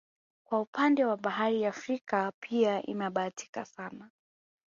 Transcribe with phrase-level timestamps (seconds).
[0.47, 4.09] Kwa upande wa bahari Afrika pia imebahatika sana